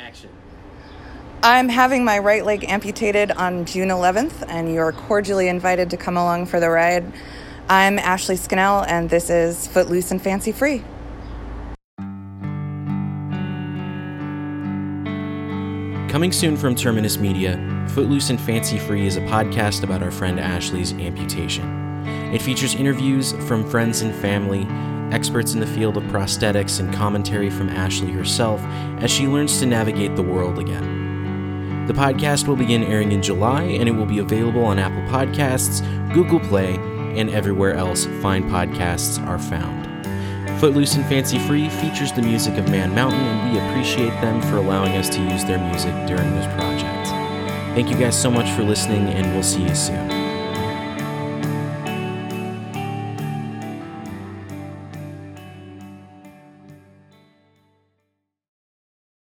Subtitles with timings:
[0.00, 0.30] action.
[1.42, 6.16] I'm having my right leg amputated on June 11th, and you're cordially invited to come
[6.16, 7.10] along for the ride.
[7.68, 10.82] I'm Ashley Skinnell, and this is Footloose and Fancy Free.
[16.10, 20.40] Coming soon from Terminus Media, Footloose and Fancy Free is a podcast about our friend
[20.40, 21.64] Ashley's amputation.
[22.34, 24.66] It features interviews from friends and family,
[25.12, 28.60] experts in the field of prosthetics, and commentary from Ashley herself
[29.02, 31.86] as she learns to navigate the world again.
[31.86, 35.82] The podcast will begin airing in July and it will be available on Apple Podcasts,
[36.14, 36.74] Google Play,
[37.16, 39.90] and everywhere else fine podcasts are found.
[40.60, 44.58] Footloose and Fancy Free features the music of Man Mountain, and we appreciate them for
[44.58, 47.08] allowing us to use their music during this project.
[47.74, 50.29] Thank you guys so much for listening, and we'll see you soon.